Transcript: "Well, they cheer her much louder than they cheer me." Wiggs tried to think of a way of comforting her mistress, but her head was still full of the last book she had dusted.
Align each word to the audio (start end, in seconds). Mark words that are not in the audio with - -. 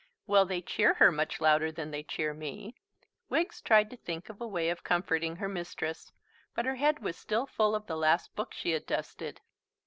"Well, 0.25 0.47
they 0.47 0.63
cheer 0.63 0.95
her 0.95 1.11
much 1.11 1.39
louder 1.39 1.71
than 1.71 1.91
they 1.91 2.01
cheer 2.01 2.33
me." 2.33 2.73
Wiggs 3.29 3.61
tried 3.61 3.91
to 3.91 3.95
think 3.97 4.29
of 4.29 4.41
a 4.41 4.47
way 4.47 4.69
of 4.69 4.83
comforting 4.83 5.35
her 5.35 5.47
mistress, 5.47 6.11
but 6.55 6.65
her 6.65 6.77
head 6.77 7.03
was 7.03 7.15
still 7.15 7.45
full 7.45 7.75
of 7.75 7.85
the 7.85 7.95
last 7.97 8.35
book 8.35 8.51
she 8.51 8.71
had 8.71 8.87
dusted. 8.87 9.41